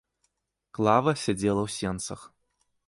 Клава 0.77 1.13
сядзела 1.25 1.61
ў 1.67 1.69
сенцах. 1.79 2.21